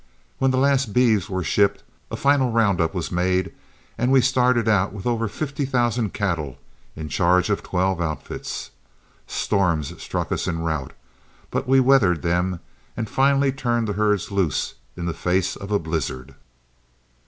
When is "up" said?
2.81-2.95